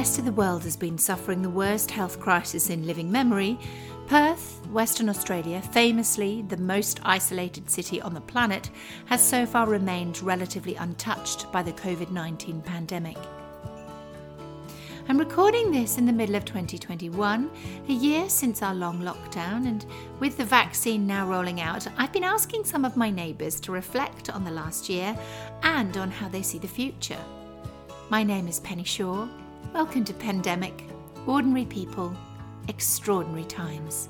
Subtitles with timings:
[0.00, 3.58] rest of the world has been suffering the worst health crisis in living memory,
[4.06, 8.70] Perth, Western Australia, famously the most isolated city on the planet,
[9.04, 13.18] has so far remained relatively untouched by the COVID 19 pandemic.
[15.06, 17.50] I'm recording this in the middle of 2021,
[17.86, 19.84] a year since our long lockdown, and
[20.18, 24.30] with the vaccine now rolling out, I've been asking some of my neighbours to reflect
[24.30, 25.14] on the last year
[25.62, 27.22] and on how they see the future.
[28.08, 29.28] My name is Penny Shaw.
[29.72, 30.82] Welcome to Pandemic
[31.26, 32.12] Ordinary People,
[32.66, 34.08] Extraordinary Times.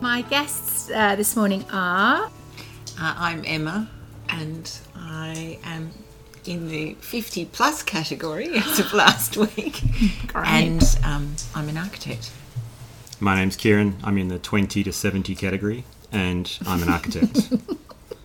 [0.00, 2.26] My guests uh, this morning are.
[2.26, 2.30] Uh,
[2.98, 3.90] I'm Emma,
[4.28, 5.90] and I am
[6.44, 9.82] in the 50 plus category as of last week.
[10.28, 10.46] Great.
[10.46, 12.30] And um, I'm an architect.
[13.18, 13.96] My name's Kieran.
[14.04, 17.52] I'm in the 20 to 70 category and I'm an architect.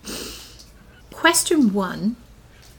[1.11, 2.17] Question one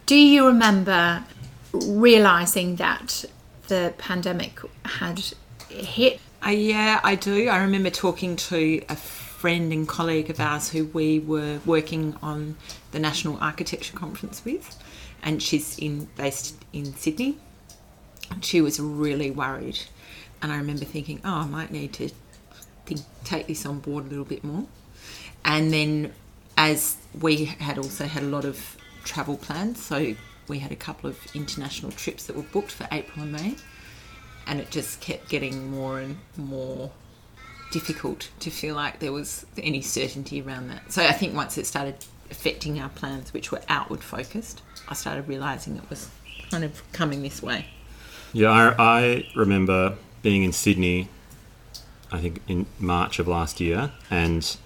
[0.06, 1.24] Do you remember
[1.72, 3.24] realizing that
[3.68, 5.22] the pandemic had
[5.68, 6.20] hit?
[6.44, 7.48] Uh, yeah, I do.
[7.48, 12.56] I remember talking to a friend and colleague of ours who we were working on
[12.92, 14.76] the National Architecture Conference with,
[15.22, 17.38] and she's in based in Sydney.
[18.40, 19.78] She was really worried,
[20.40, 22.10] and I remember thinking, oh, I might need to
[22.86, 24.66] think, take this on board a little bit more.
[25.44, 26.12] And then,
[26.56, 30.14] as we had also had a lot of travel plans, so
[30.48, 33.56] we had a couple of international trips that were booked for April and May,
[34.46, 36.90] and it just kept getting more and more
[37.70, 40.92] difficult to feel like there was any certainty around that.
[40.92, 41.96] So I think once it started
[42.30, 46.10] affecting our plans, which were outward focused, I started realizing it was
[46.50, 47.66] kind of coming this way.
[48.32, 51.08] yeah, I, I remember being in Sydney,
[52.10, 54.56] I think in March of last year, and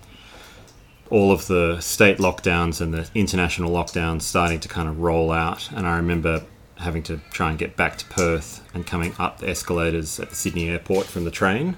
[1.10, 5.70] all of the state lockdowns and the international lockdowns starting to kind of roll out.
[5.72, 6.44] And I remember
[6.76, 10.36] having to try and get back to Perth and coming up the escalators at the
[10.36, 11.76] Sydney airport from the train.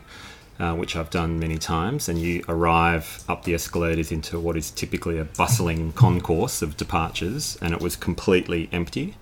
[0.61, 4.73] Uh, which I've done many times, and you arrive up the escalators into what is
[4.73, 9.15] typically a bustling concourse of departures, and it was completely empty.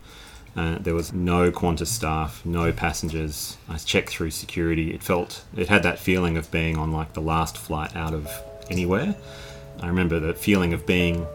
[0.56, 3.58] Uh, there was no Qantas staff, no passengers.
[3.68, 4.94] I checked through security.
[4.94, 8.30] It felt, it had that feeling of being on like the last flight out of
[8.70, 9.14] anywhere.
[9.80, 11.26] I remember the feeling of being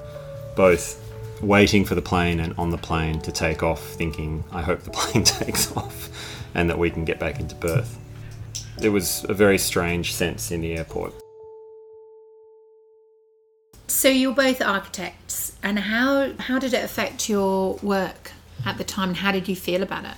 [0.56, 1.00] both
[1.42, 4.92] waiting for the plane and on the plane to take off, thinking, I hope the
[5.00, 6.10] plane takes off
[6.54, 7.98] and that we can get back into Perth.
[8.82, 11.14] It was a very strange sense in the airport.
[13.88, 18.32] So you're both architects, and how how did it affect your work
[18.66, 19.10] at the time?
[19.10, 20.16] And how did you feel about it?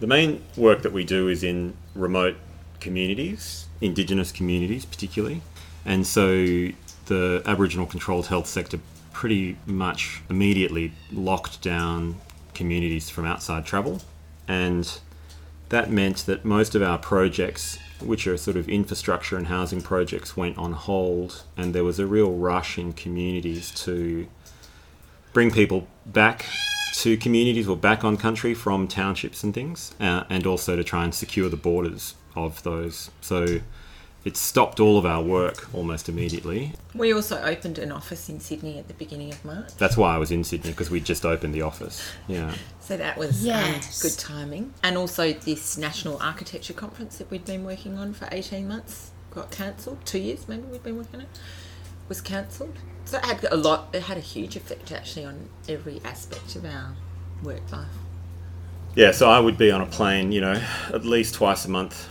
[0.00, 2.36] The main work that we do is in remote
[2.78, 5.42] communities, Indigenous communities particularly.
[5.84, 6.68] And so
[7.10, 8.78] the Aboriginal controlled health sector
[9.12, 12.14] pretty much immediately locked down
[12.54, 14.00] communities from outside travel.
[14.46, 14.98] And
[15.70, 20.36] that meant that most of our projects, which are sort of infrastructure and housing projects,
[20.36, 21.42] went on hold.
[21.56, 24.28] And there was a real rush in communities to
[25.32, 26.46] bring people back
[26.94, 31.02] to communities or back on country from townships and things, uh, and also to try
[31.02, 33.10] and secure the borders of those.
[33.20, 33.60] So
[34.24, 36.72] it stopped all of our work almost immediately.
[36.94, 39.74] We also opened an office in Sydney at the beginning of March.
[39.78, 42.06] That's why I was in Sydney because we just opened the office.
[42.28, 42.54] Yeah.
[42.80, 44.04] So that was Yes.
[44.04, 44.74] um, good timing.
[44.82, 49.50] And also this National Architecture Conference that we'd been working on for 18 months got
[49.50, 49.98] cancelled.
[50.04, 51.28] Two years maybe we'd been working on it.
[52.08, 52.76] Was cancelled.
[53.06, 56.64] So it had a lot, it had a huge effect actually on every aspect of
[56.64, 56.94] our
[57.42, 57.86] work life.
[58.96, 60.60] Yeah, so I would be on a plane, you know,
[60.92, 62.08] at least twice a month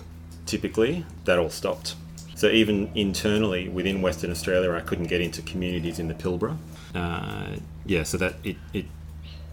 [0.49, 1.05] typically.
[1.25, 1.95] That all stopped.
[2.35, 6.57] So even internally within Western Australia, I couldn't get into communities in the Pilbara.
[6.95, 8.85] Uh, yeah, so that it, it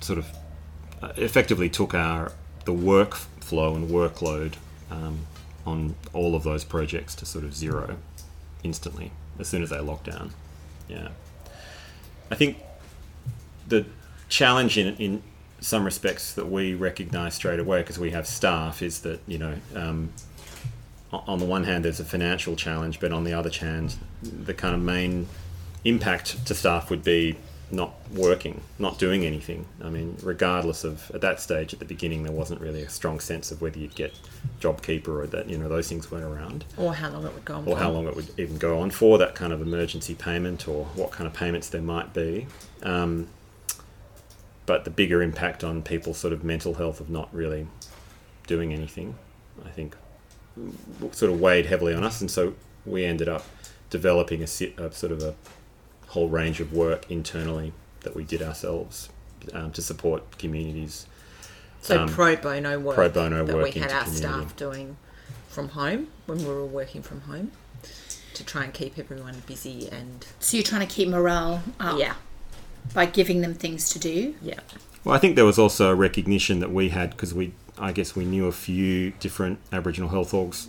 [0.00, 0.26] sort of
[1.02, 2.32] uh, effectively took our
[2.64, 4.54] the workflow and workload
[4.90, 5.26] um,
[5.64, 7.96] on all of those projects to sort of zero
[8.62, 10.32] instantly as soon as they locked down.
[10.88, 11.08] Yeah,
[12.30, 12.58] I think
[13.68, 13.84] the
[14.28, 15.22] challenge in in
[15.60, 19.54] some respects that we recognise straight away because we have staff is that you know
[19.74, 20.10] um,
[21.26, 24.74] on the one hand there's a financial challenge, but on the other hand, the kind
[24.74, 25.28] of main
[25.84, 27.36] impact to staff would be
[27.70, 29.66] not working, not doing anything.
[29.82, 33.18] I mean, regardless of at that stage at the beginning, there wasn't really a strong
[33.18, 34.18] sense of whether you'd get
[34.60, 37.54] JobKeeper or that you know those things weren't around Or how long it would go
[37.56, 37.82] on or for.
[37.82, 41.10] how long it would even go on for that kind of emergency payment or what
[41.10, 42.46] kind of payments there might be.
[42.84, 43.28] Um,
[44.64, 47.66] but the bigger impact on people's sort of mental health of not really
[48.46, 49.16] doing anything,
[49.64, 49.96] I think,
[51.12, 52.54] sort of weighed heavily on us, and so
[52.84, 53.44] we ended up
[53.90, 55.34] developing a, a sort of a
[56.08, 59.08] whole range of work internally that we did ourselves
[59.52, 61.06] um, to support communities
[61.82, 64.16] So um, pro bono work pro bono that work we had our community.
[64.26, 64.96] staff doing
[65.48, 67.50] from home when we were all working from home
[68.34, 72.14] to try and keep everyone busy and So you're trying to keep morale up yeah,
[72.94, 74.34] by giving them things to do.
[74.42, 74.60] yeah.
[75.04, 78.16] Well, I think there was also a recognition that we had because we, I guess,
[78.16, 80.66] we knew a few different Aboriginal health orgs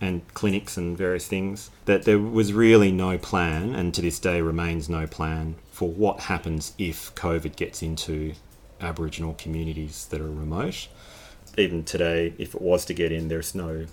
[0.00, 4.40] and clinics and various things that there was really no plan, and to this day
[4.40, 8.34] remains no plan for what happens if COVID gets into
[8.80, 10.88] Aboriginal communities that are remote.
[11.56, 13.86] Even today, if it was to get in, there's no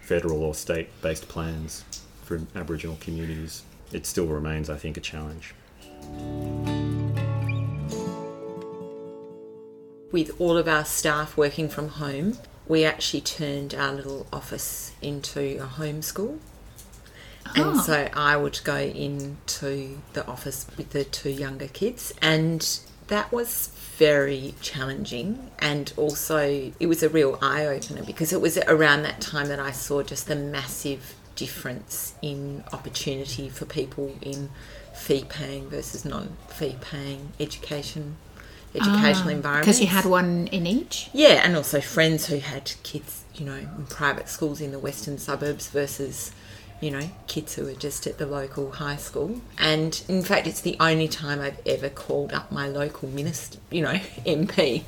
[0.00, 1.84] federal or state-based plans
[2.22, 3.62] for Aboriginal communities.
[3.92, 5.54] It still remains, I think, a challenge.
[10.10, 15.40] With all of our staff working from home, we actually turned our little office into
[15.62, 16.38] a homeschool.
[17.54, 17.82] And Ah.
[17.82, 22.66] so I would go into the office with the two younger kids, and
[23.08, 25.50] that was very challenging.
[25.58, 29.58] And also, it was a real eye opener because it was around that time that
[29.60, 34.50] I saw just the massive difference in opportunity for people in
[34.94, 38.16] fee paying versus non fee paying education,
[38.74, 39.66] educational environments.
[39.66, 41.10] Because Ah, you had one in each.
[41.12, 45.18] Yeah, and also friends who had kids, you know, in private schools in the western
[45.18, 46.32] suburbs versus,
[46.80, 49.40] you know, kids who were just at the local high school.
[49.58, 53.82] And in fact, it's the only time I've ever called up my local minister, you
[53.82, 53.94] know,
[54.26, 54.82] MP,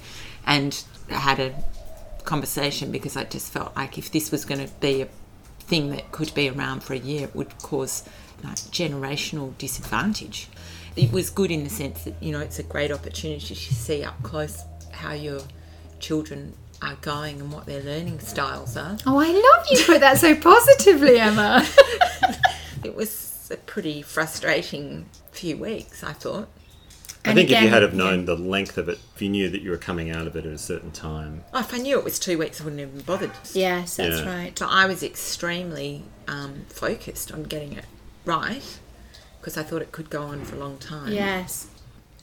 [0.46, 1.54] and had a
[2.24, 5.08] conversation because I just felt like if this was going to be a
[5.70, 8.02] thing that could be around for a year, it would cause
[8.42, 10.48] like, generational disadvantage.
[10.96, 14.02] It was good in the sense that, you know, it's a great opportunity to see
[14.02, 15.40] up close how your
[16.00, 18.96] children are going and what their learning styles are.
[19.06, 21.64] Oh, I love you put that so positively, Emma.
[22.82, 26.48] It was a pretty frustrating few weeks, I thought.
[27.24, 29.50] I And think if you had have known the length of it, if you knew
[29.50, 31.98] that you were coming out of it at a certain time, Oh, if I knew
[31.98, 33.32] it was two weeks, I wouldn't have been bothered.
[33.52, 34.34] yes, that's Yeah.
[34.36, 34.58] right.
[34.58, 37.84] So I was extremely um, focused on getting it
[38.24, 38.62] right
[39.38, 41.12] because I thought it could go on for a long time.
[41.12, 41.66] Yes.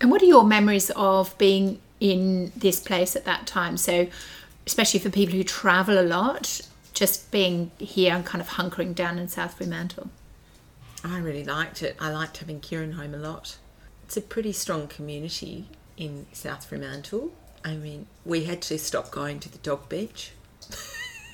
[0.02, 3.78] And what are your memories of being in this place at that time?
[3.78, 4.08] So,
[4.66, 6.62] especially for people who travel a lot,
[6.94, 10.10] just being here and kind of hunkering down in South Fremantle.
[11.04, 11.96] I really liked it.
[12.00, 13.58] I liked having Kieran home a lot.
[14.08, 15.66] It's a pretty strong community
[15.98, 17.34] in South Fremantle.
[17.66, 20.32] I mean, we had to stop going to the dog beach.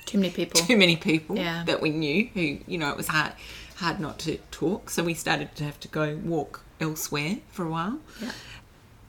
[0.06, 0.60] Too many people.
[0.66, 1.62] Too many people Yeah.
[1.66, 3.34] that we knew who, you know, it was hard,
[3.76, 4.90] hard not to talk.
[4.90, 8.00] So we started to have to go walk elsewhere for a while.
[8.20, 8.32] Yeah.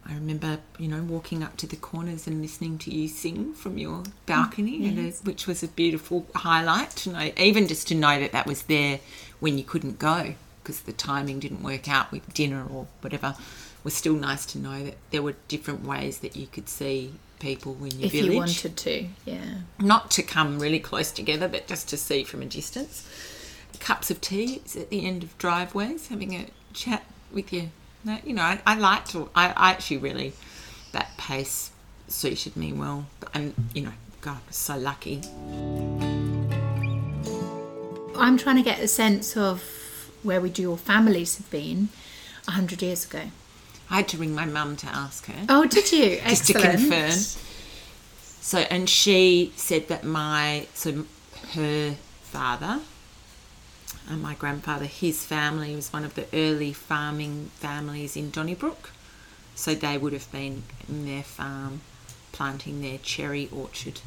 [0.07, 3.79] I remember, you know, walking up to the corners and listening to you sing from
[3.79, 7.95] your balcony, mm, and it- which was a beautiful highlight to know, even just to
[7.95, 8.99] know that that was there
[9.39, 10.35] when you couldn't go
[10.65, 13.35] because the timing didn't work out with dinner or whatever.
[13.83, 17.77] Was still nice to know that there were different ways that you could see people
[17.85, 19.57] in your if village you wanted to, yeah.
[19.79, 23.07] not to come really close together, but just to see from a distance.
[23.79, 27.69] Cups of tea at the end of driveways, having a chat with you.
[28.23, 29.29] You know, I, I like to.
[29.35, 30.33] I, I actually really
[30.91, 31.69] that pace
[32.07, 35.21] suited me well, and you know, God, I was so lucky.
[38.17, 39.61] I'm trying to get a sense of
[40.25, 41.89] where would your families have been
[42.47, 43.21] a hundred years ago.
[43.89, 45.45] I had to ring my mum to ask her.
[45.47, 46.19] Oh, did you?
[46.27, 47.11] just to confirm.
[48.41, 51.05] So, and she said that my so
[51.53, 52.81] her father
[54.09, 58.91] and my grandfather, his family was one of the early farming families in Donnybrook.
[59.55, 61.81] So they would have been in their farm
[62.31, 64.01] planting their cherry orchard.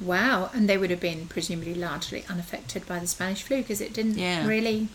[0.00, 3.92] Wow, and they would have been presumably largely unaffected by the Spanish flu because it
[3.92, 4.46] didn't Yeah.
[4.46, 4.88] really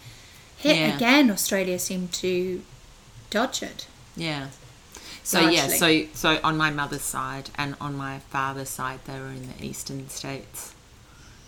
[0.60, 0.96] hit Yeah.
[0.96, 1.32] again.
[1.32, 2.62] Australia seemed to
[3.30, 3.88] dodge it.
[4.16, 4.48] Yeah.
[5.24, 9.28] So yeah, so so on my mother's side and on my father's side, they were
[9.28, 10.74] in the eastern states.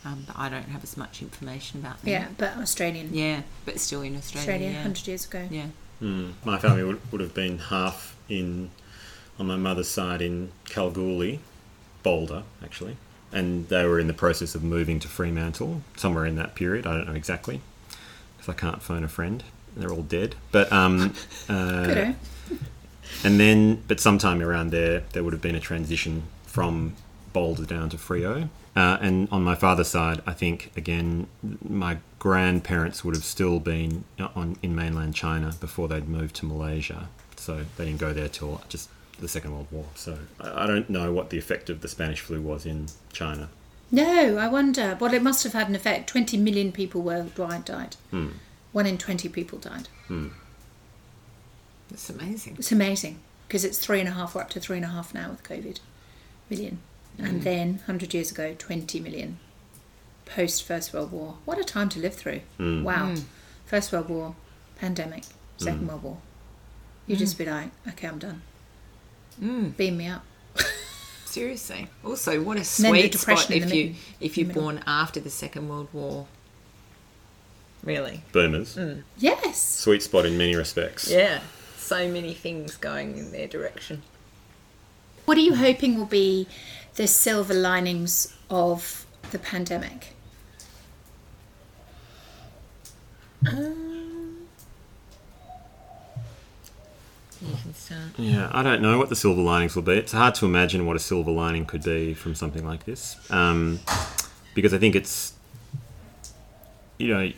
[0.03, 2.09] Um, but I don't have as much information about them.
[2.11, 4.49] Yeah, but Australian, Yeah, but still in Australia.
[4.53, 4.81] Australia, yeah.
[4.81, 5.47] hundred years ago.
[5.51, 5.67] yeah.
[6.01, 8.71] mm, my family would, would have been half in,
[9.37, 11.39] on my mother's side in Kalgoorlie,
[12.01, 12.97] Boulder actually,
[13.31, 16.87] and they were in the process of moving to Fremantle somewhere in that period.
[16.87, 17.61] I don't know exactly
[18.41, 19.43] because I can't phone a friend.
[19.75, 20.35] They're all dead.
[20.51, 21.13] But um,
[21.49, 22.13] uh?
[23.23, 26.95] And then, but sometime around there, there would have been a transition from
[27.33, 28.49] Boulder down to Freo.
[28.75, 31.27] Uh, and on my father's side, I think again,
[31.67, 34.05] my grandparents would have still been
[34.35, 37.09] on in mainland China before they'd moved to Malaysia.
[37.35, 39.85] So they didn't go there till just the Second World War.
[39.95, 43.49] So I I don't know what the effect of the Spanish flu was in China.
[43.91, 44.97] No, I wonder.
[44.99, 46.09] Well, it must have had an effect.
[46.09, 47.97] Twenty million people worldwide died.
[48.09, 48.29] Hmm.
[48.71, 49.89] One in twenty people died.
[50.07, 50.29] Hmm.
[51.91, 52.55] It's amazing.
[52.57, 54.33] It's amazing because it's three and a half.
[54.33, 55.79] We're up to three and a half now with COVID
[56.51, 56.79] million.
[57.17, 57.39] and hmm.
[57.39, 59.39] then 100 years ago, 20 million.
[60.25, 61.37] Post First World War.
[61.45, 62.41] What a time to live through.
[62.57, 62.83] Hmm.
[62.83, 63.15] Wow.
[63.65, 64.35] First World War,
[64.77, 65.23] pandemic,
[65.57, 66.17] Second World War.
[67.07, 68.41] You'd just be like, okay, I'm done.
[69.71, 70.23] Beam me up.
[71.31, 71.87] Seriously.
[72.03, 75.69] Also, what a then the sweet spot if you if you're born after the Second
[75.69, 76.27] World War.
[77.83, 78.21] Really?
[78.33, 78.75] Boomers.
[78.75, 79.03] Mm.
[79.17, 79.61] Yes.
[79.61, 81.09] Sweet spot in many respects.
[81.09, 81.39] Yeah.
[81.77, 84.03] So many things going in their direction.
[85.23, 86.47] What are you hoping will be
[86.95, 90.13] the silver linings of the pandemic?
[93.47, 93.90] Um,
[97.41, 98.01] You can start.
[98.17, 99.93] Yeah, I don't know what the silver linings will be.
[99.93, 103.79] It's hard to imagine what a silver lining could be from something like this, um,
[104.53, 105.33] because I think it's,
[106.99, 107.31] you know,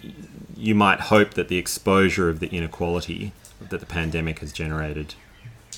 [0.57, 3.31] you might hope that the exposure of the inequality
[3.69, 5.15] that the pandemic has generated,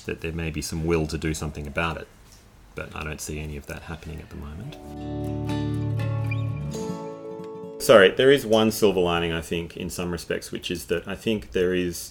[0.06, 2.08] that there may be some will to do something about it,
[2.74, 4.76] but I don't see any of that happening at the moment.
[7.80, 11.14] Sorry, there is one silver lining I think in some respects, which is that I
[11.14, 12.10] think there is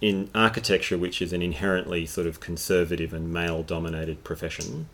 [0.00, 4.88] in architecture, which is an inherently sort of conservative and male dominated profession,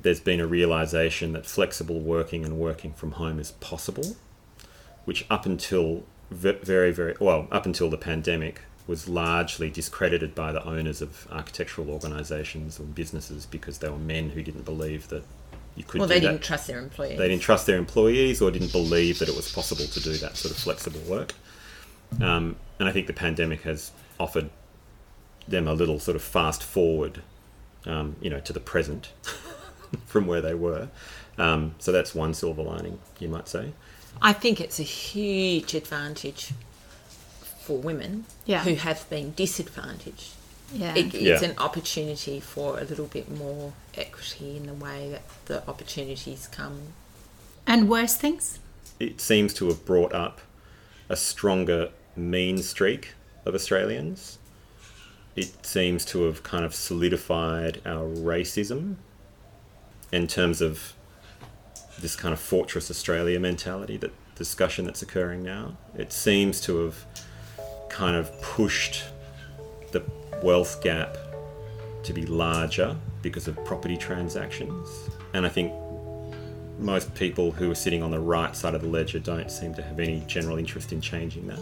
[0.00, 4.16] there's been a realization that flexible working and working from home is possible,
[5.04, 10.64] which up until very, very well, up until the pandemic, was largely discredited by the
[10.64, 15.22] owners of architectural organizations and businesses because they were men who didn't believe that
[15.76, 17.16] you could Well, they that didn't trust their employees.
[17.16, 20.36] they didn't trust their employees or didn't believe that it was possible to do that
[20.36, 21.32] sort of flexible work.
[22.20, 24.50] Um, and I think the pandemic has offered
[25.48, 27.22] them a little sort of fast forward,
[27.86, 29.12] um, you know, to the present
[30.06, 30.88] from where they were.
[31.38, 33.72] Um, so that's one silver lining, you might say.
[34.20, 36.52] I think it's a huge advantage
[37.60, 38.62] for women Yeah.
[38.64, 40.32] who have been disadvantaged.
[40.72, 40.94] Yeah.
[40.94, 41.50] It, it's Yeah.
[41.50, 46.92] an opportunity for a little bit more equity in the way that the opportunities come.
[47.66, 48.58] and worse things?
[48.98, 50.40] It seems to have brought up
[51.08, 54.38] a stronger mean streak of Australians.
[55.34, 58.96] It seems to have kind of solidified our racism
[60.12, 60.92] in terms of
[61.98, 65.76] this kind of fortress Australia mentality that discussion that's occurring now.
[65.96, 67.04] It seems to have
[67.88, 69.04] kind of pushed
[69.92, 70.02] the
[70.42, 71.16] wealth gap
[72.02, 74.88] to be larger because of property transactions.
[75.34, 75.72] And I think
[76.78, 79.82] most people who are sitting on the right side of the ledger don't seem to
[79.82, 81.60] have any general interest in changing that.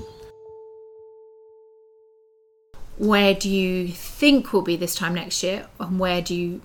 [3.00, 6.60] Where do you think will be this time next year, and where do you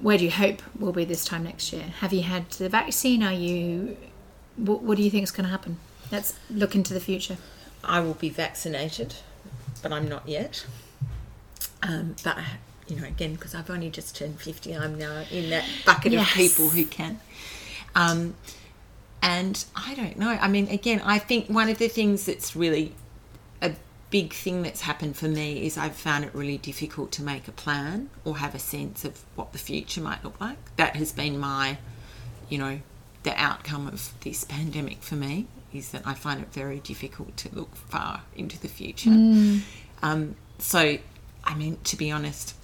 [0.00, 1.82] where do you hope will be this time next year?
[2.00, 3.22] Have you had the vaccine?
[3.22, 3.98] Are you
[4.56, 5.76] what, what do you think is going to happen?
[6.10, 7.36] Let's look into the future.
[7.84, 9.16] I will be vaccinated,
[9.82, 10.64] but I'm not yet.
[11.82, 12.44] Um, but I-
[12.88, 16.28] you know, again, because I've only just turned fifty, I'm now in that bucket Yes.
[16.30, 17.20] of people who can.
[17.94, 18.34] Um,
[19.22, 20.30] and I don't know.
[20.30, 22.94] I mean, again, I think one of the things that's really
[24.10, 27.52] big thing that's happened for me is I've found it really difficult to make a
[27.52, 30.58] plan or have a sense of what the future might look like.
[30.76, 31.78] That has been my,
[32.48, 32.80] you know,
[33.22, 37.54] the outcome of this pandemic for me is that I find it very difficult to
[37.54, 39.10] look far into the future.
[40.02, 40.98] Um, so,
[41.44, 42.54] I mean, to be honest,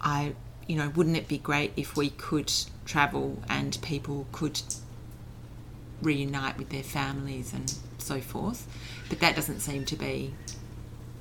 [0.00, 0.34] I,
[0.66, 2.52] you know, wouldn't it be great if we could
[2.86, 4.62] travel and people could
[6.04, 8.66] reunite with their families and so forth?
[9.08, 10.34] But that doesn't seem to be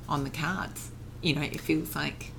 [0.08, 0.92] on the cards.
[1.22, 2.32] You know, it feels like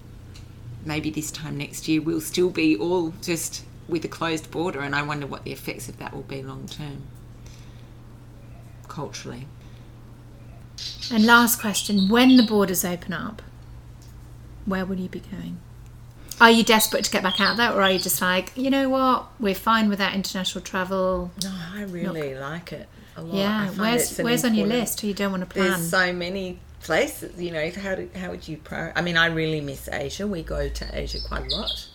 [0.84, 4.94] maybe this time next year we'll still be all just with a closed border, and
[4.94, 7.02] I wonder what the effects of that will be long term,
[8.88, 9.46] culturally.
[11.12, 13.42] And last question: When the borders open up,
[14.64, 15.58] where will you be going?
[16.40, 18.88] Are you desperate to get back out there, or are you just like, you know
[18.88, 21.30] what, we're fine without international travel?
[21.42, 23.34] No, I really like it a lot.
[23.34, 25.02] Yeah, where's where's on your list?
[25.02, 25.70] Or you don't want to plan?
[25.70, 27.70] There's so many places, you know.
[27.70, 28.92] How do, how would you pro?
[28.96, 30.26] I mean, I really miss Asia.
[30.26, 31.88] We go to Asia quite a lot.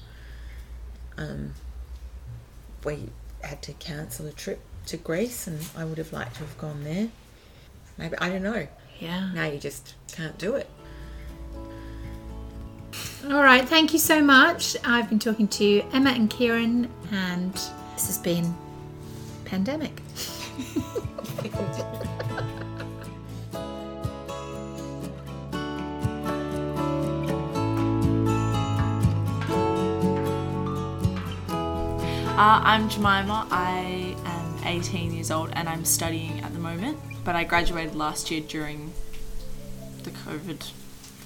[1.18, 1.54] Um,
[2.86, 3.10] we
[3.42, 6.84] had to cancel a trip to Greece, and I would have liked to have gone
[6.86, 7.10] there.
[7.98, 8.68] Maybe I don't know.
[9.00, 9.32] yeah.
[9.34, 10.70] Now you just can't do it.
[13.26, 14.78] All right, thank you so much.
[14.86, 18.56] I've been talking to Emma and Kieran, and this has been
[19.46, 20.02] Pandemic.
[32.40, 33.46] Uh, I'm Jemima.
[33.52, 38.32] I am 18 years old and I'm studying at the moment, but I graduated last
[38.32, 38.94] year during
[40.04, 40.72] the COVID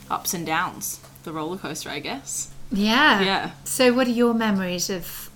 [0.10, 2.52] ups and downs, the roller coaster, I guess.
[2.72, 3.22] Yeah.
[3.22, 3.52] Yeah.
[3.64, 5.30] So, what are your memories of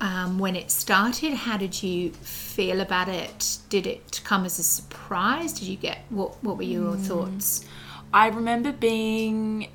[0.00, 1.32] um, when it started?
[1.34, 3.58] How did you feel about it?
[3.68, 5.52] Did it come as a surprise?
[5.52, 6.42] Did you get what?
[6.42, 7.64] What were your thoughts?
[8.12, 9.68] I remember being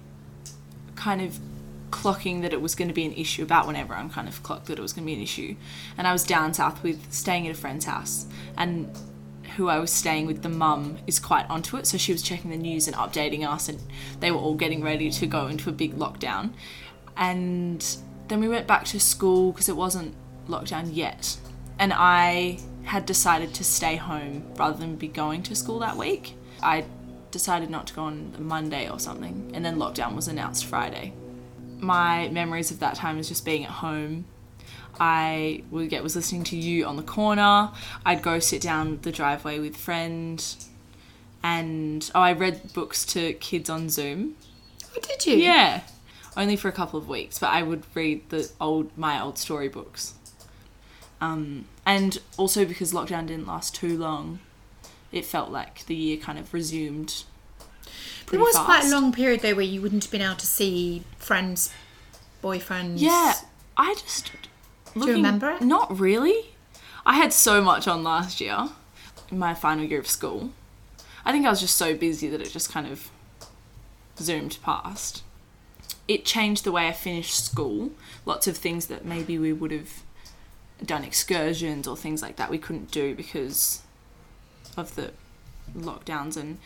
[0.96, 1.40] kind of
[1.90, 4.66] clocking that it was going to be an issue about when everyone kind of clocked
[4.68, 5.56] that it was going to be an issue.
[5.98, 8.26] And I was down south with staying at a friend's house
[8.58, 8.90] and
[9.58, 11.88] who I was staying with, the mum, is quite onto it.
[11.88, 13.82] So she was checking the news and updating us, and
[14.20, 16.54] they were all getting ready to go into a big lockdown.
[17.18, 17.84] And
[18.28, 20.16] then we went back to school because it wasn't
[20.48, 21.38] lockdown yet.
[21.80, 26.36] And I had decided to stay home rather than be going to school that week.
[26.62, 26.86] I
[27.32, 31.14] decided not to go on Monday or something, and then lockdown was announced Friday.
[31.80, 34.26] My memories of that time is just being at home.
[35.00, 37.72] I would get was listening to you on the corner.
[38.06, 40.70] I'd go sit down the driveway with friends,
[41.44, 44.36] and oh, I read books to kids on Zoom.
[44.96, 45.38] Oh, did you?
[45.38, 45.82] Yeah,
[46.36, 50.13] only for a couple of weeks, but I would read the old my old storybooks.
[51.20, 54.39] Um, and also because lockdown didn't last too long,
[55.12, 57.24] it felt like the year kind of resumed.
[58.30, 61.04] There was quite a long period though where you wouldn't have been able to see
[61.18, 61.74] friends,
[62.44, 62.96] boyfriends.
[62.98, 63.34] Yeah,
[63.77, 64.32] I just.
[65.00, 65.62] Looking, remember it?
[65.62, 66.51] Not really.
[67.06, 68.70] I had so much on last year,
[69.32, 70.51] in my final year of school.
[71.24, 73.10] I think I was just so busy that it just kind of
[74.20, 75.24] zoomed past.
[76.08, 77.92] It changed the way I finished school.
[78.25, 80.04] Lots of things that maybe we would have
[80.84, 83.82] done excursions or things like that we couldn't do because
[84.77, 85.12] of the
[85.75, 86.60] lockdowns and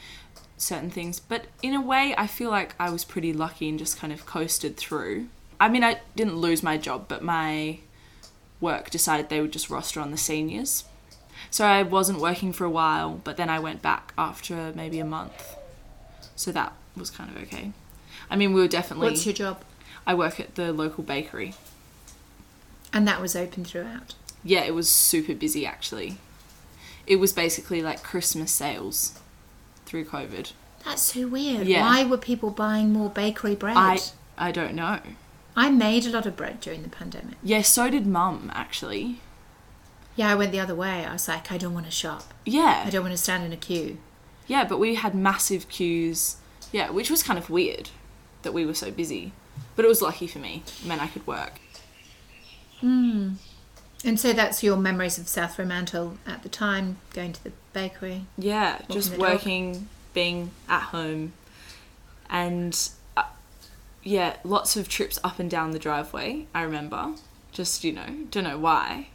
[0.58, 1.20] certain things.
[1.20, 4.26] But in a way, I feel like I was pretty lucky and just kind of
[4.26, 5.28] coasted through.
[5.60, 7.80] I mean, I didn't lose my job, but my
[8.62, 10.86] work decided they would just roster on the seniors.
[11.50, 15.06] So I wasn't working for a while, but then I went back after maybe a
[15.06, 15.56] month.
[16.36, 17.72] So that was kind of okay.
[18.30, 19.10] I mean, we were definitely.
[19.10, 19.62] What's your job?
[20.08, 21.54] I work at the local bakery.
[22.94, 24.16] And that was open throughout.
[24.44, 26.18] Yeah, it was super busy actually.
[27.06, 29.20] It was basically like Christmas sales
[29.86, 30.52] through COVID.
[30.86, 31.68] That's so weird.
[31.68, 31.82] Yeah.
[31.82, 33.78] Why were people buying more bakery bread?
[33.78, 34.00] I
[34.38, 35.00] I don't know.
[35.56, 37.36] I made a lot of bread during the pandemic.
[37.44, 39.20] Yeah, so did mum actually.
[40.16, 41.06] Yeah, I went the other way.
[41.06, 42.34] I was like, I don't want to shop.
[42.46, 42.84] Yeah.
[42.86, 43.98] I don't want to stand in a queue.
[44.48, 46.38] Yeah, but we had massive queues.
[46.72, 47.90] Yeah, which was kind of weird
[48.44, 49.34] that we were so busy.
[49.76, 50.64] But it was lucky for me.
[50.66, 51.60] It meant I could work.
[52.80, 53.34] Hmm.
[54.04, 58.26] And so that's your memories of South Fremantle at the time, going to the bakery.
[58.38, 59.34] Yeah, just the dog.
[59.34, 61.34] working, being at home,
[62.30, 62.90] and
[64.04, 66.48] yeah, lots of trips up and down the driveway.
[66.54, 67.16] I remember,
[67.52, 69.08] just you know, don't know why,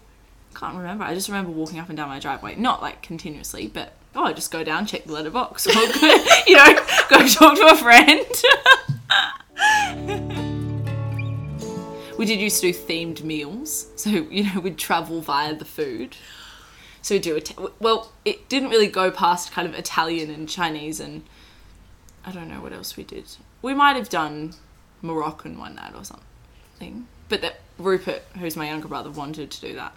[0.54, 1.04] can't remember.
[1.04, 4.50] I just remember walking up and down my driveway, not like continuously, but oh, just
[4.50, 8.26] go down, check the letterbox, or go, you know, go talk to a friend.
[12.18, 16.16] we did used to do themed meals, so you know we'd travel via the food.
[17.02, 17.52] So we do it.
[17.78, 21.22] Well, it didn't really go past kind of Italian and Chinese, and
[22.24, 23.26] I don't know what else we did.
[23.62, 24.54] We might have done
[25.02, 29.74] Moroccan one night or something, but that Rupert, who's my younger brother, wanted to do
[29.74, 29.92] that,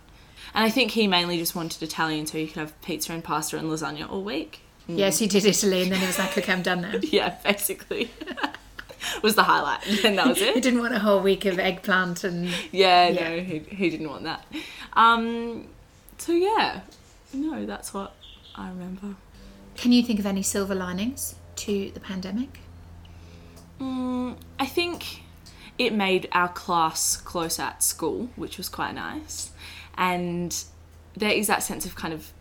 [0.54, 3.58] and I think he mainly just wanted Italian so he could have pizza and pasta
[3.58, 4.62] and lasagna all week.
[4.88, 6.94] Yes, he did Italy, and then he was like, okay, I'm done now.
[7.04, 8.10] Yeah, basically.
[9.24, 10.56] was the highlight, and that was it.
[10.56, 13.30] He didn't want a whole week of eggplant and Yeah, Yeah.
[13.30, 14.46] no, he, he didn't want that.
[14.94, 15.68] Um,
[16.18, 16.82] so yeah,
[17.34, 18.16] no, that's what
[18.56, 19.16] I remember.
[19.78, 22.60] Can you think of any silver linings to the pandemic?
[23.80, 25.24] Mm, I think
[25.78, 29.52] it made our class close at school, which was quite nice.
[29.98, 30.56] And
[31.16, 32.32] there is that sense of kind of,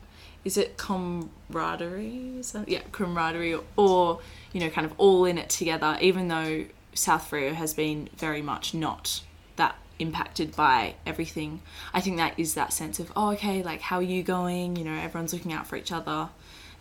[0.45, 2.43] is it camaraderie?
[2.67, 4.21] Yeah, camaraderie, or,
[4.53, 8.43] you know, kind of all in it together, even though South Freo has been very
[8.43, 9.23] much not
[9.57, 11.61] that impacted by everything.
[11.93, 14.77] I think that is that sense of, oh, okay, like, how are you going?
[14.77, 16.31] You know, everyone's looking out for each other,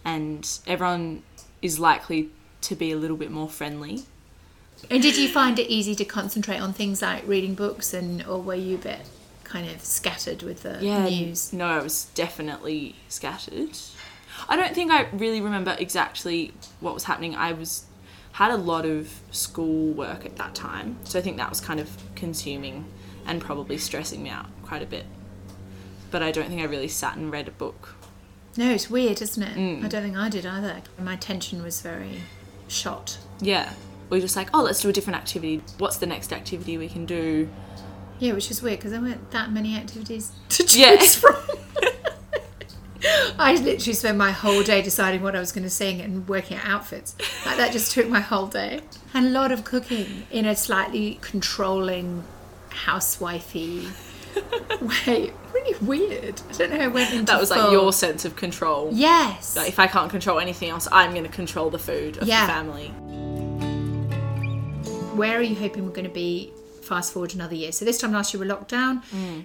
[0.03, 1.23] and everyone
[1.61, 2.29] is likely
[2.61, 4.05] to be a little bit more friendly
[4.89, 8.41] And did you find it easy to concentrate on things like reading books, and or
[8.41, 8.99] were you a bit
[9.43, 11.53] kind of scattered with the news?
[11.53, 13.77] No, I was definitely scattered.
[14.47, 17.35] I don't think I really remember exactly what was happening.
[17.35, 17.85] I was
[18.33, 21.79] had a lot of school work at that time, so I think that was kind
[21.79, 22.85] of consuming
[23.25, 25.05] and probably stressing me out quite a bit.
[26.11, 27.95] But I don't think I really sat and read a book.
[28.55, 29.57] No, it's weird, isn't it?
[29.57, 29.85] Mm.
[29.85, 30.81] I don't think I did either.
[30.99, 32.21] My attention was very
[32.67, 33.17] shot.
[33.41, 33.73] Yeah,
[34.09, 35.61] were just like, oh, let's do a different activity.
[35.77, 37.49] What's the next activity we can do?
[38.19, 40.97] Yeah, which is weird because there weren't that many activities to choose Yeah.
[41.05, 41.35] from.
[43.39, 46.57] I literally spent my whole day deciding what I was going to sing and working
[46.57, 47.15] out outfits.
[47.45, 48.81] Like that just took my whole day.
[49.13, 52.23] And a lot of cooking in a slightly controlling,
[52.71, 53.87] housewifey
[54.81, 55.31] way.
[55.53, 56.41] Really weird.
[56.49, 58.89] I don't know I went into That was like your sense of control.
[58.91, 59.55] Yes.
[59.55, 62.47] Like if I can't control anything else, I'm going to control the food of Yeah.
[62.47, 62.91] the family.
[65.17, 66.51] Where are you hoping we're going to be
[66.83, 67.71] fast forward another year?
[67.71, 69.01] So this time last year we were locked down.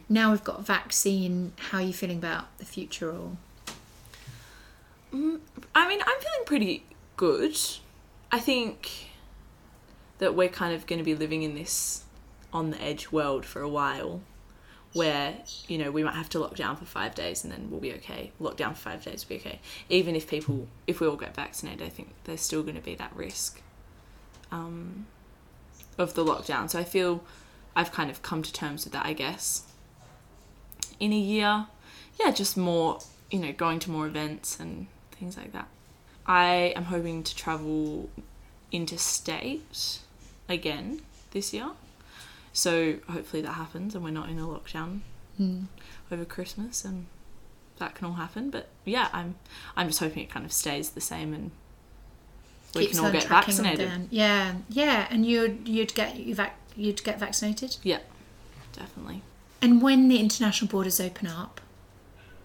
[0.09, 1.53] Now we've got vaccine.
[1.59, 3.37] How are you feeling about the future or
[5.15, 6.85] I mean, I'm feeling pretty
[7.17, 7.57] good.
[8.31, 9.09] I think
[10.19, 12.05] that we're kind of going to be living in this
[12.53, 14.21] on the edge world for a while
[14.93, 15.37] where,
[15.69, 17.93] you know, we might have to lock down for five days and then we'll be
[17.95, 18.31] okay.
[18.39, 19.61] Lock down for five days, we'll be okay.
[19.89, 22.95] Even if people, if we all get vaccinated, I think there's still going to be
[22.97, 23.63] that risk
[24.51, 25.07] um,
[25.99, 26.71] of the lockdown.
[26.71, 27.23] So I feel
[27.75, 29.65] I've kind of come to terms with that, I guess.
[31.01, 31.67] In a year,
[32.21, 33.01] yeah, just more,
[33.31, 35.69] you know, going to more events and things like that.
[36.27, 38.09] I am hoping to travel
[38.71, 39.99] interstate
[40.49, 41.03] again
[41.33, 41.71] this year.
[42.53, 45.01] So hopefully that happens and we're not in a lockdown
[45.37, 45.65] hmm.
[46.11, 47.07] over Christmas and
[47.79, 48.51] that can all happen.
[48.51, 49.37] But yeah, I'm
[49.77, 51.51] I'm just hoping it kind of stays the same and
[52.75, 54.09] we can all get vaccinated.
[54.11, 57.77] Yeah, yeah, and you'd you'd get you vac- you'd get vaccinated.
[57.83, 57.99] Yeah,
[58.73, 59.23] definitely.
[59.61, 61.61] And when the international borders open up,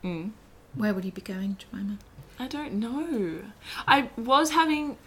[0.04, 0.32] Mm.
[0.76, 1.98] where will you be going, Jemima?
[2.40, 3.40] I don't know.
[3.88, 4.98] I was having.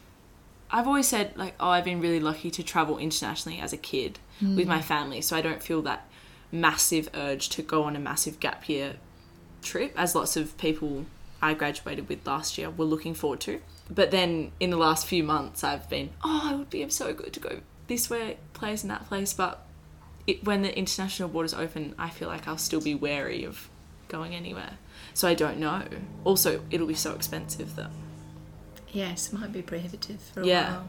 [0.73, 4.19] I've always said like, oh, I've been really lucky to travel internationally as a kid
[4.41, 6.09] with my family, so I don't feel that
[6.53, 8.95] massive urge to go on a massive gap year
[9.63, 11.07] trip, as lots of people
[11.43, 13.61] I graduated with last year were looking forward to.
[13.91, 17.33] But then in the last few months, I've been, oh, it would be so good
[17.33, 19.67] to go this way place and that place, but
[20.27, 23.69] it, when the international borders open, I feel like I'll still be wary of
[24.09, 24.75] going anywhere.
[25.15, 25.83] So I don't know.
[26.25, 27.91] Also, it'll be so expensive that.
[28.93, 30.71] Yes, might be prohibitive for a Yeah.
[30.71, 30.89] while.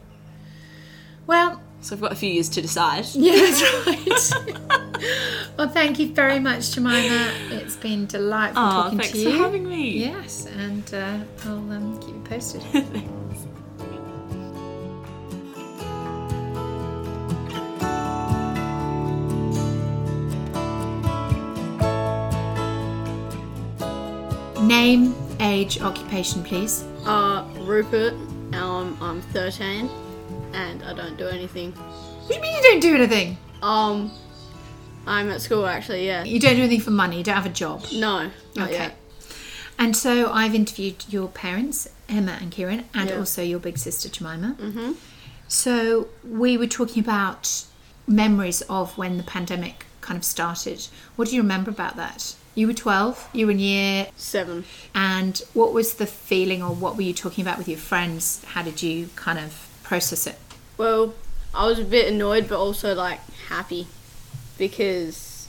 [1.26, 3.06] Well, So I've got a few years to decide.
[3.14, 5.52] yeah, that's right.
[5.58, 7.32] well, thank you very much, Jemima.
[7.50, 9.24] It's been delightful Oh, talking to you.
[9.24, 9.90] Thanks for having me.
[9.90, 12.62] Yes, and uh, I'll um, keep you posted.
[24.62, 26.84] Name, age, occupation, please.
[27.04, 28.14] Uh, Rupert.
[28.54, 29.88] Um, I'm 13,
[30.54, 31.72] and I don't do anything.
[31.72, 33.36] What do you mean you don't do anything?
[33.62, 34.10] Um,
[35.06, 36.06] I'm at school actually.
[36.06, 36.24] Yeah.
[36.24, 37.18] You don't do anything for money.
[37.18, 37.84] You don't have a job.
[37.92, 38.30] No.
[38.58, 38.72] Okay.
[38.72, 38.96] yet.
[39.78, 43.16] And so I've interviewed your parents, Emma and Kieran, and Yeah.
[43.16, 44.56] also your big sister Jemima.
[44.60, 44.92] Mm-hmm.
[45.48, 47.64] So we were talking about
[48.06, 50.86] memories of when the pandemic kind of started.
[51.16, 52.34] What do you remember about that?
[52.54, 54.64] You were 12, you were in year, Seven.
[54.94, 58.44] and what was the feeling or what were you talking about with your friends?
[58.48, 60.38] How did you kind of process it?
[60.78, 61.12] Well,
[61.54, 63.88] I was a bit annoyed, but also like happy,
[64.56, 65.48] because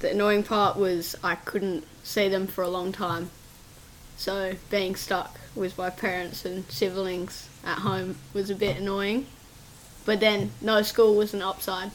[0.00, 3.28] the annoying part was I couldn't see them for a long time.
[4.16, 9.26] So being stuck with my parents and siblings at home was a bit annoying.
[10.06, 11.90] But then no school was an upside.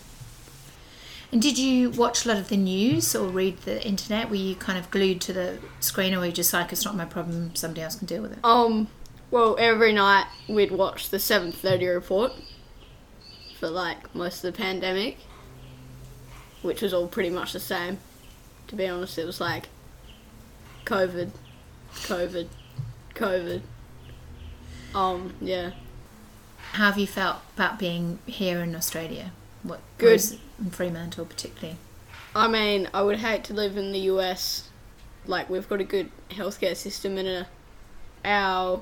[1.32, 4.30] And did you watch a lot of the news or read the internet?
[4.30, 6.96] Were you kind of glued to the screen or were you just like, it's not
[6.96, 8.40] my problem, somebody else can deal with it?
[8.44, 8.88] Um,
[9.32, 12.34] well, every night we'd watch the 7:30 report
[13.60, 15.18] for like most of the pandemic,
[16.62, 18.00] which was all pretty much the same.
[18.68, 19.70] To be honest, it was like
[20.86, 21.32] COVID,
[21.94, 22.48] COVID,
[23.16, 23.62] COVID.
[24.94, 25.72] Um, yeah.
[26.74, 29.32] How have you felt about being here in Australia?
[29.64, 30.22] What Good.
[30.60, 31.78] in Fremantle particularly?
[32.36, 34.70] I mean, I would hate to live in the US.
[35.26, 37.48] Like we've got a good healthcare system and a,
[38.26, 38.82] our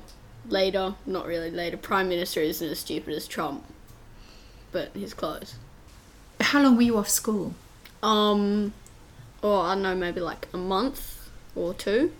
[0.50, 3.64] leader, not really later, prime minister isn't as stupid as Trump,
[4.72, 5.54] but he's close.
[6.40, 7.54] How long were you off school?
[8.02, 8.72] Um,
[9.42, 12.12] or I don't know, maybe like a month or two.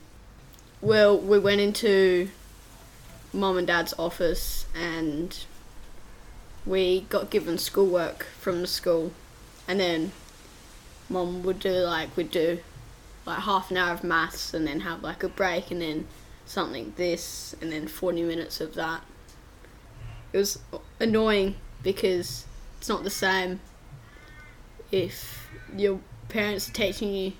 [0.80, 2.30] Well, we went into
[3.32, 5.44] mum and dad's office and
[6.66, 9.12] we got given schoolwork from the school,
[9.66, 10.12] and then
[11.08, 12.60] mum would do like we'd do
[13.26, 16.06] like half an hour of maths and then have like a break and then
[16.50, 19.02] something this and then 40 minutes of that.
[20.32, 20.58] It was
[20.98, 22.46] annoying because
[22.78, 23.60] it's not the same
[24.90, 27.32] if your parents are teaching you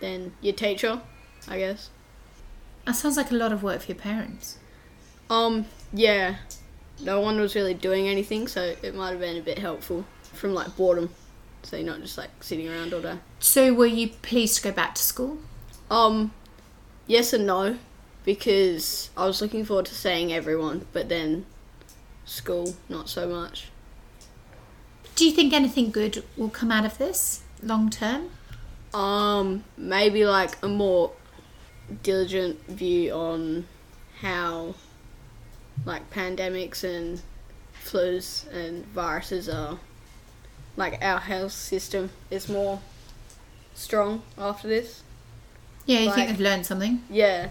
[0.00, 1.00] than your teacher,
[1.48, 1.90] I guess.
[2.84, 4.58] That sounds like a lot of work for your parents.
[5.30, 6.36] Um, yeah.
[7.00, 10.52] No one was really doing anything, so it might have been a bit helpful from
[10.52, 11.10] like boredom.
[11.62, 13.18] So you're not just like sitting around all day.
[13.40, 15.38] So were you pleased to go back to school?
[15.90, 16.32] Um,
[17.06, 17.78] yes and no.
[18.24, 21.46] Because I was looking forward to seeing everyone, but then
[22.24, 23.68] school not so much.
[25.16, 28.30] Do you think anything good will come out of this long term?
[28.92, 31.12] Um, maybe like a more
[32.02, 33.66] diligent view on
[34.20, 34.74] how
[35.84, 37.20] like pandemics and
[37.84, 39.78] flus and viruses are
[40.76, 42.80] like our health system is more
[43.74, 45.02] strong after this.
[45.86, 47.02] Yeah, you Like- think they've learned something?
[47.10, 47.50] Yeah.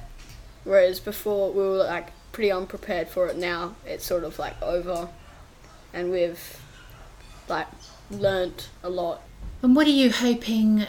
[0.64, 3.38] Whereas before we were like pretty unprepared for it.
[3.38, 5.08] Now it's sort of like over,
[5.94, 6.60] and we've
[7.48, 7.68] like
[8.12, 9.22] learnt a lot.
[9.62, 10.86] And what are you hoping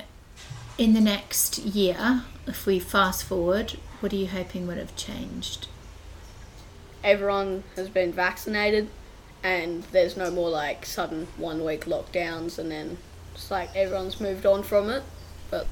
[0.76, 5.68] in the next year, if we fast forward, what are you hoping would have changed?
[7.04, 8.88] Everyone has been vaccinated,
[9.42, 12.98] and there's no more like sudden one week lockdowns, and then
[13.34, 15.02] it's like everyone's moved on from it,
[15.50, 15.66] but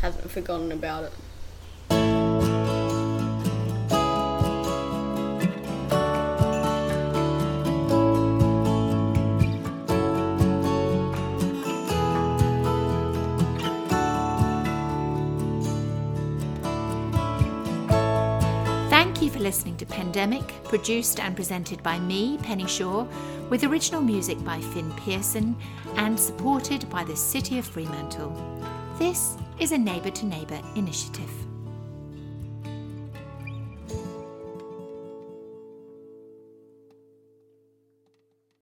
[0.00, 1.12] hasn't forgotten about it.
[20.08, 23.06] Pandemic, produced and presented by me, Penny Shaw,
[23.50, 25.54] with original music by Finn Pearson
[25.96, 28.32] and supported by the City of Fremantle.
[28.98, 31.47] This is a neighbour to neighbour initiative.